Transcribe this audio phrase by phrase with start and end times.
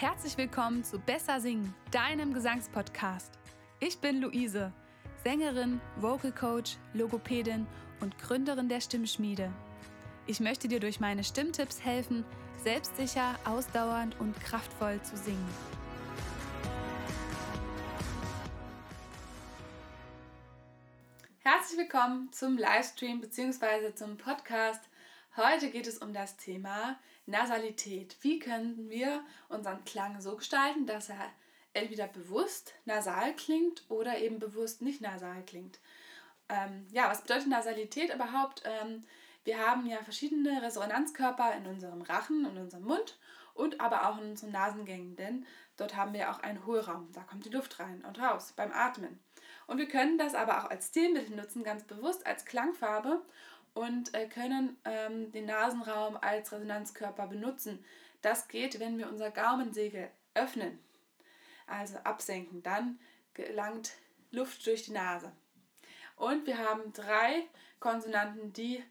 [0.00, 3.32] Herzlich willkommen zu Besser Singen, deinem Gesangspodcast.
[3.80, 4.72] Ich bin Luise,
[5.24, 7.66] Sängerin, Vocal Coach, Logopädin
[8.00, 9.52] und Gründerin der Stimmschmiede.
[10.28, 12.24] Ich möchte dir durch meine Stimmtipps helfen,
[12.62, 15.48] selbstsicher, ausdauernd und kraftvoll zu singen.
[21.40, 23.92] Herzlich willkommen zum Livestream bzw.
[23.96, 24.88] zum Podcast.
[25.36, 28.16] Heute geht es um das Thema Nasalität.
[28.22, 31.30] Wie können wir unseren Klang so gestalten, dass er
[31.74, 35.78] entweder bewusst nasal klingt oder eben bewusst nicht nasal klingt?
[36.48, 38.62] Ähm, ja, was bedeutet Nasalität überhaupt?
[38.64, 39.04] Ähm,
[39.44, 43.18] wir haben ja verschiedene Resonanzkörper in unserem Rachen, in unserem Mund
[43.54, 47.10] und aber auch in unseren Nasengängen, denn dort haben wir auch einen Hohlraum.
[47.12, 49.20] Da kommt die Luft rein und raus beim Atmen.
[49.66, 53.22] Und wir können das aber auch als Stilmittel nutzen, ganz bewusst als Klangfarbe
[53.78, 57.84] und äh, können ähm, den Nasenraum als Resonanzkörper benutzen.
[58.22, 60.80] Das geht, wenn wir unser Gaumensegel öffnen,
[61.68, 62.64] also absenken.
[62.64, 62.98] Dann
[63.34, 63.92] gelangt
[64.32, 65.30] Luft durch die Nase.
[66.16, 67.46] Und wir haben drei
[67.78, 68.82] Konsonanten, die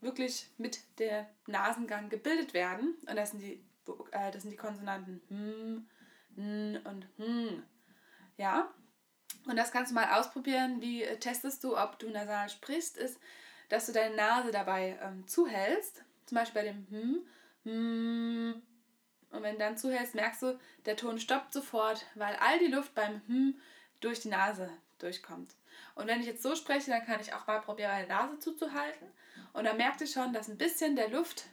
[0.00, 2.94] wirklich mit der Nasengang gebildet werden.
[3.06, 3.62] Und das sind die,
[4.12, 5.86] äh, das sind die Konsonanten hm,
[6.38, 7.62] n und hm.
[8.38, 8.72] Ja.
[9.46, 10.80] Und das kannst du mal ausprobieren.
[10.80, 12.96] Wie äh, testest du, ob du nasal sprichst?
[12.96, 13.20] Ist,
[13.70, 16.04] dass du deine Nase dabei ähm, zuhältst.
[16.26, 17.26] Zum Beispiel bei dem hm,
[17.64, 18.62] hm.
[19.30, 22.94] Und wenn du dann zuhältst, merkst du, der Ton stoppt sofort, weil all die Luft
[22.94, 23.54] beim hm
[24.00, 25.54] durch die Nase durchkommt.
[25.94, 29.06] Und wenn ich jetzt so spreche, dann kann ich auch mal probieren, meine Nase zuzuhalten.
[29.52, 31.44] Und dann merkt ihr schon, dass ein bisschen der Luft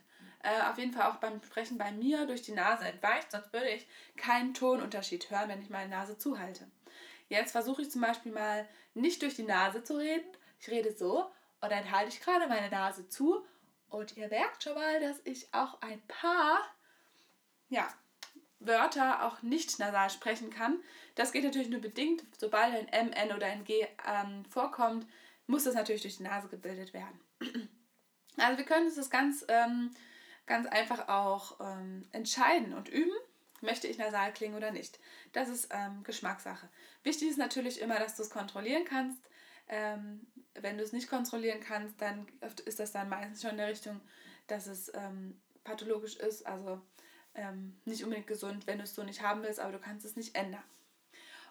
[0.44, 3.70] äh, auf jeden Fall auch beim Sprechen bei mir durch die Nase entweicht, sonst würde
[3.70, 6.68] ich keinen Tonunterschied hören, wenn ich meine Nase zuhalte.
[7.30, 10.28] Jetzt versuche ich zum Beispiel mal nicht durch die Nase zu reden.
[10.60, 11.30] Ich rede so
[11.62, 13.46] und dann halte ich gerade meine Nase zu
[13.90, 16.60] und ihr merkt schon mal, dass ich auch ein paar
[17.70, 17.88] ja,
[18.60, 20.80] Wörter auch nicht nasal sprechen kann.
[21.16, 22.24] Das geht natürlich nur bedingt.
[22.38, 25.08] Sobald ein M, N oder ein G ähm, vorkommt,
[25.48, 27.20] muss das natürlich durch die Nase gebildet werden.
[28.40, 29.90] Also wir können uns das ganz, ähm,
[30.46, 33.16] ganz einfach auch ähm, entscheiden und üben.
[33.62, 35.00] Möchte ich nasal klingen oder nicht?
[35.34, 36.70] Das ist ähm, Geschmackssache.
[37.02, 39.20] Wichtig ist natürlich immer, dass du es kontrollieren kannst.
[39.70, 42.28] Ähm, wenn du es nicht kontrollieren kannst, dann
[42.66, 44.02] ist das dann meistens schon in der Richtung,
[44.48, 46.46] dass es ähm, pathologisch ist.
[46.46, 46.82] Also
[47.36, 50.16] ähm, nicht unbedingt gesund, wenn du es so nicht haben willst, aber du kannst es
[50.16, 50.64] nicht ändern.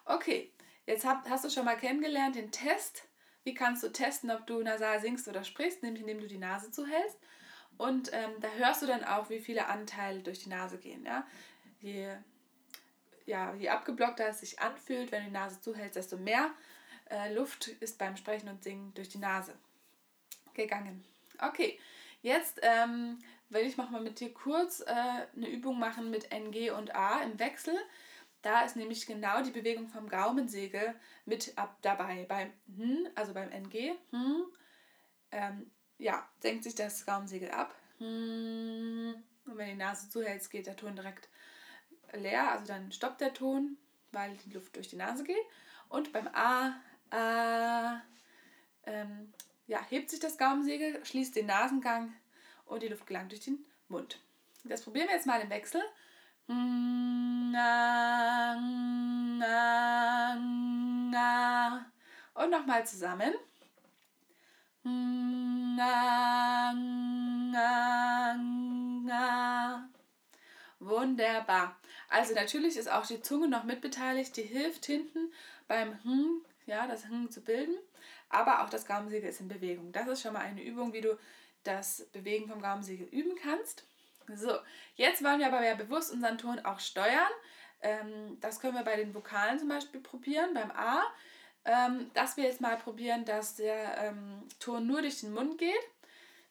[0.05, 0.51] Okay,
[0.85, 3.03] jetzt hab, hast du schon mal kennengelernt den Test.
[3.43, 7.17] Wie kannst du testen, ob du nasal singst oder sprichst, indem du die Nase zuhältst.
[7.77, 11.05] Und ähm, da hörst du dann auch, wie viele Anteile durch die Nase gehen.
[11.05, 11.25] Ja?
[11.79, 12.09] Je,
[13.25, 16.51] ja, je abgeblockter es sich anfühlt, wenn du die Nase zuhältst, desto mehr
[17.09, 19.53] äh, Luft ist beim Sprechen und Singen durch die Nase
[20.53, 21.03] gegangen.
[21.39, 21.79] Okay,
[22.21, 23.19] jetzt ähm,
[23.49, 27.39] will ich mal mit dir kurz äh, eine Übung machen mit NG und A im
[27.39, 27.75] Wechsel.
[28.41, 30.95] Da ist nämlich genau die Bewegung vom Gaumensegel
[31.25, 32.25] mit ab dabei.
[32.27, 34.45] Beim Hm, also beim NG, hm,
[35.31, 37.75] ähm, ja, senkt sich das Gaumensegel ab.
[37.97, 41.29] Hm, und wenn die Nase zuhältst, geht der Ton direkt
[42.13, 42.51] leer.
[42.51, 43.77] Also dann stoppt der Ton,
[44.11, 45.35] weil die Luft durch die Nase geht.
[45.89, 46.79] Und beim A,
[47.11, 48.01] A
[48.85, 49.33] ähm,
[49.67, 52.13] ja, hebt sich das Gaumensegel, schließt den Nasengang
[52.65, 54.19] und die Luft gelangt durch den Mund.
[54.63, 55.81] Das probieren wir jetzt mal im Wechsel.
[56.47, 57.51] Und
[62.49, 63.33] nochmal zusammen.
[70.79, 71.77] Wunderbar.
[72.09, 75.31] Also natürlich ist auch die Zunge noch mitbeteiligt, die hilft hinten
[75.67, 77.75] beim Hm, ja, das Hm zu bilden,
[78.29, 79.91] aber auch das Gaumensegel ist in Bewegung.
[79.91, 81.17] Das ist schon mal eine Übung, wie du
[81.63, 83.85] das Bewegen vom Gaumensegel üben kannst.
[84.35, 84.57] So,
[84.95, 87.31] jetzt wollen wir aber ja bewusst unseren Ton auch steuern.
[87.81, 91.03] Ähm, das können wir bei den Vokalen zum Beispiel probieren, beim A.
[91.65, 95.75] Ähm, dass wir jetzt mal probieren, dass der ähm, Ton nur durch den Mund geht.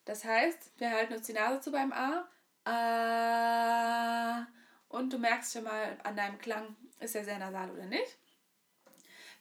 [0.05, 2.29] Das heißt, wir halten uns die Nase zu beim A.
[2.65, 4.47] A.
[4.89, 8.19] Und du merkst schon mal an deinem Klang, ist er sehr nasal oder nicht.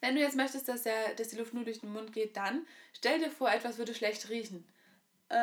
[0.02, 2.66] Wenn du jetzt möchtest, dass, der, dass die Luft nur durch den Mund geht, dann
[2.94, 4.68] stell dir vor, etwas würde schlecht riechen.
[5.30, 5.36] Äh,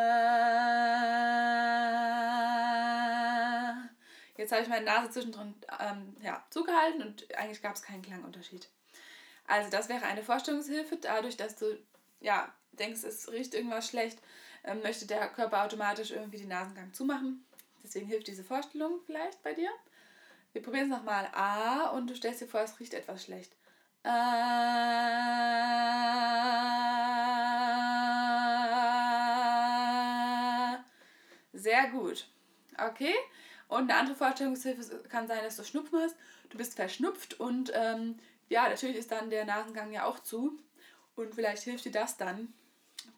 [4.37, 8.69] jetzt habe ich meine Nase zwischendrin ähm, ja, zugehalten und eigentlich gab es keinen Klangunterschied.
[9.47, 11.77] Also das wäre eine Vorstellungshilfe, dadurch, dass du
[12.21, 14.19] ja, denkst, es riecht irgendwas schlecht,
[14.65, 17.45] ähm, möchte der Körper automatisch irgendwie den Nasengang zumachen.
[17.83, 19.71] Deswegen hilft diese Vorstellung vielleicht bei dir.
[20.53, 21.29] Wir probieren es nochmal.
[21.33, 23.53] A und du stellst dir vor, es riecht etwas schlecht.
[24.05, 24.43] A
[31.53, 32.27] Sehr gut.
[32.77, 33.15] Okay.
[33.69, 36.17] Und eine andere Vorstellungshilfe kann sein, dass du Schnupfen hast.
[36.51, 38.19] Du bist verschnupft und ähm,
[38.49, 40.59] ja, natürlich ist dann der Nasengang ja auch zu.
[41.15, 42.53] Und vielleicht hilft dir das dann,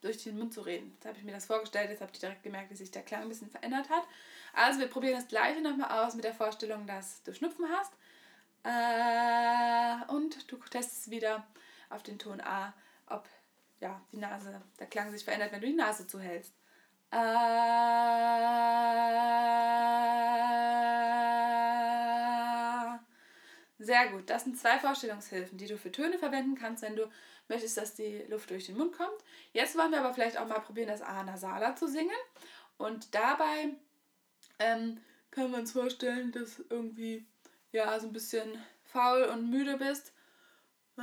[0.02, 0.92] durch den Mund zu reden.
[0.94, 3.22] Jetzt habe ich mir das vorgestellt, jetzt habe ich direkt gemerkt, wie sich der Klang
[3.22, 4.04] ein bisschen verändert hat.
[4.52, 7.92] Also wir probieren das gleiche nochmal aus mit der Vorstellung, dass du Schnupfen hast.
[8.64, 11.46] Äh, und du testest wieder
[11.90, 12.72] auf den Ton A,
[13.06, 13.28] ob
[13.80, 16.54] ja, die Nase, der Klang sich verändert, wenn du die Nase zuhältst.
[17.10, 17.16] Äh,
[23.78, 24.30] sehr gut.
[24.30, 27.10] Das sind zwei Vorstellungshilfen, die du für Töne verwenden kannst, wenn du
[27.48, 29.22] möchtest, dass die Luft durch den Mund kommt.
[29.52, 32.10] Jetzt wollen wir aber vielleicht auch mal probieren, das A nasaler zu singen.
[32.78, 33.74] Und dabei
[34.58, 34.98] ähm,
[35.30, 37.26] können wir uns vorstellen, dass irgendwie
[37.74, 40.12] ja so ein bisschen faul und müde bist.
[40.96, 41.02] Ja,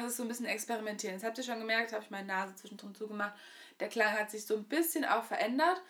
[0.00, 1.16] das ist so ein bisschen experimentieren.
[1.16, 3.34] Das habt ihr schon gemerkt, habe ich meine Nase zwischendrin zugemacht.
[3.80, 5.80] Der Klang hat sich so ein bisschen auch verändert.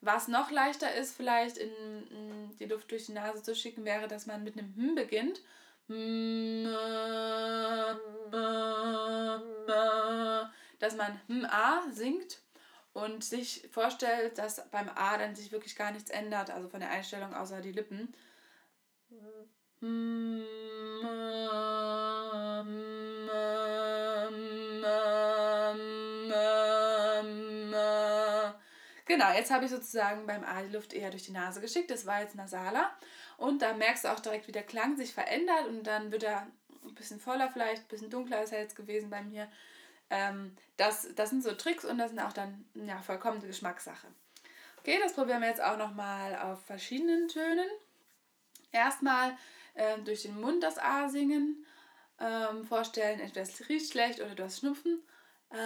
[0.00, 1.70] Was noch leichter ist, vielleicht in,
[2.10, 5.40] in die Luft durch die Nase zu schicken, wäre, dass man mit einem Hm beginnt.
[10.78, 12.40] Dass man Hm A singt
[13.04, 16.90] und sich vorstellt, dass beim A dann sich wirklich gar nichts ändert, also von der
[16.90, 18.14] Einstellung außer die Lippen.
[29.06, 31.90] Genau, jetzt habe ich sozusagen beim A die Luft eher durch die Nase geschickt.
[31.90, 32.90] Das war jetzt nasaler.
[33.36, 36.46] Und da merkst du auch direkt, wie der Klang sich verändert und dann wird er
[36.84, 39.48] ein bisschen voller vielleicht, ein bisschen dunkler ist er jetzt gewesen bei mir.
[40.10, 44.06] Ähm, das, das sind so Tricks und das sind auch dann ja, vollkommene Geschmackssache.
[44.78, 47.68] Okay, das probieren wir jetzt auch nochmal auf verschiedenen Tönen.
[48.72, 49.36] Erstmal
[49.74, 51.66] äh, durch den Mund das A singen.
[52.20, 55.02] Ähm, vorstellen, es riecht schlecht oder du hast Schnupfen.
[55.50, 55.58] Ah,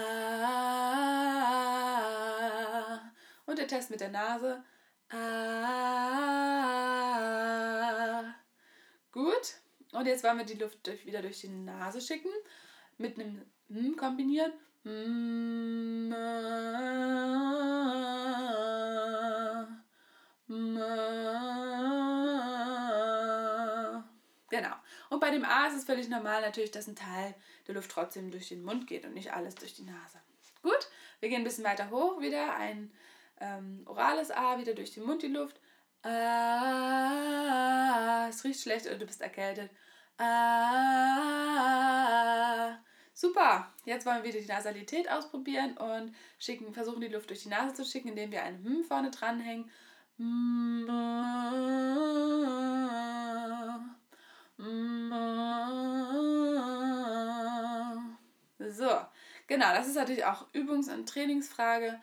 [3.45, 4.63] und der Test mit der Nase.
[5.09, 5.23] Ah,
[9.11, 9.55] gut.
[9.91, 12.31] Und jetzt wollen wir die Luft wieder durch die Nase schicken.
[12.97, 14.53] Mit einem M kombinieren.
[14.85, 16.13] M,
[24.49, 24.75] Genau.
[25.09, 27.33] Und bei dem A ist es völlig normal natürlich, dass ein Teil
[27.67, 30.19] der Luft trotzdem durch den Mund geht und nicht alles durch die Nase.
[30.61, 30.87] Gut,
[31.19, 32.55] wir gehen ein bisschen weiter hoch wieder.
[32.55, 32.91] Ein
[33.39, 35.59] ähm, orales A, wieder durch den Mund die Luft.
[36.03, 37.07] Ah,
[38.29, 39.71] es riecht schlecht oder du bist erkältet.
[40.17, 41.93] Ah,
[43.13, 43.67] super.
[43.85, 47.73] Jetzt wollen wir wieder die Nasalität ausprobieren und schicken, versuchen die Luft durch die Nase
[47.73, 49.69] zu schicken, indem wir ein Hm vorne dranhängen.
[58.59, 58.89] So,
[59.47, 61.99] genau, das ist natürlich auch Übungs- und Trainingsfrage.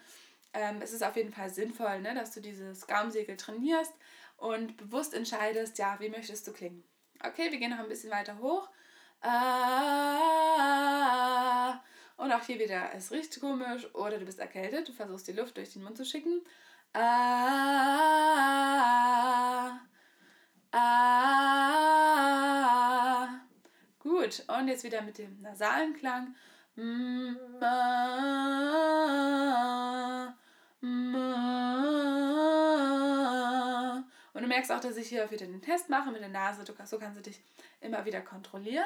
[0.52, 3.92] Ähm, es ist auf jeden Fall sinnvoll, ne, dass du dieses Gaumsegel trainierst
[4.36, 6.84] und bewusst entscheidest, ja, wie möchtest du klingen.
[7.22, 8.68] Okay, wir gehen noch ein bisschen weiter hoch.
[9.22, 10.50] Ah,
[12.16, 15.58] und auch hier wieder, es riecht komisch oder du bist erkältet, du versuchst die Luft
[15.58, 16.42] durch den Mund zu schicken.
[16.94, 17.00] Ah,
[20.72, 21.40] ah.
[23.98, 26.34] Gut, und jetzt wieder mit dem nasalen Klang.
[26.76, 27.34] Mm,
[34.60, 36.64] merkst auch, dass ich hier wieder den Test mache mit der Nase.
[36.64, 37.40] Du, so kannst du dich
[37.80, 38.84] immer wieder kontrollieren.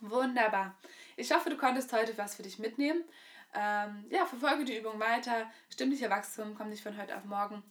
[0.00, 0.74] Wunderbar.
[1.16, 3.04] Ich hoffe, du konntest heute was für dich mitnehmen.
[3.54, 5.50] Ähm, ja, verfolge die Übung weiter.
[5.68, 7.62] Stimmlicher Wachstum kommt nicht von heute auf morgen.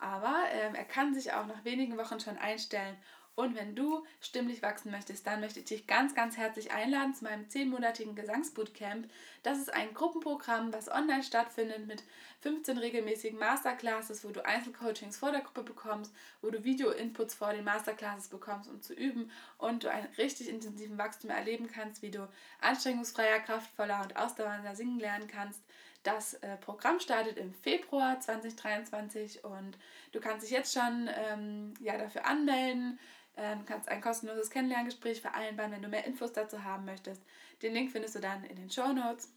[0.00, 2.96] Aber ähm, er kann sich auch nach wenigen Wochen schon einstellen
[3.36, 7.24] und wenn du stimmlich wachsen möchtest, dann möchte ich dich ganz, ganz herzlich einladen zu
[7.24, 9.10] meinem zehnmonatigen Gesangsbootcamp.
[9.42, 12.04] Das ist ein Gruppenprogramm, was online stattfindet mit
[12.42, 17.64] 15 regelmäßigen Masterclasses, wo du Einzelcoachings vor der Gruppe bekommst, wo du Video-Inputs vor den
[17.64, 22.28] Masterclasses bekommst, um zu üben und du einen richtig intensiven Wachstum erleben kannst, wie du
[22.60, 25.60] anstrengungsfreier, kraftvoller und ausdauernder singen lernen kannst.
[26.04, 29.78] Das äh, Programm startet im Februar 2023 und
[30.12, 32.98] du kannst dich jetzt schon ähm, ja, dafür anmelden.
[33.36, 37.20] Ähm, kannst ein kostenloses Kennenlerngespräch vereinbaren, wenn du mehr Infos dazu haben möchtest.
[37.62, 39.28] Den Link findest du dann in den Show Notes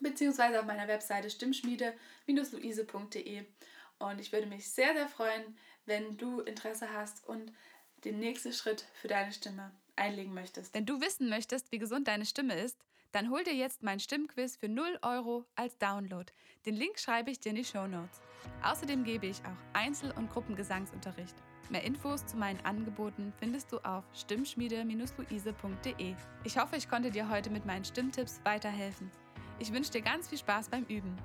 [0.00, 3.44] beziehungsweise auf meiner Webseite stimmschmiede-luise.de.
[3.98, 5.56] Und ich würde mich sehr, sehr freuen,
[5.86, 7.52] wenn du Interesse hast und
[8.04, 10.74] den nächsten Schritt für deine Stimme einlegen möchtest.
[10.74, 12.78] Wenn du wissen möchtest, wie gesund deine Stimme ist,
[13.12, 16.32] dann hol dir jetzt mein Stimmquiz für 0 Euro als Download.
[16.64, 18.20] Den Link schreibe ich dir in die Show Notes.
[18.62, 21.34] Außerdem gebe ich auch Einzel- und Gruppengesangsunterricht.
[21.70, 26.14] Mehr Infos zu meinen Angeboten findest du auf stimmschmiede-luise.de.
[26.42, 29.08] Ich hoffe, ich konnte dir heute mit meinen Stimmtipps weiterhelfen.
[29.60, 31.16] Ich wünsche dir ganz viel Spaß beim Üben.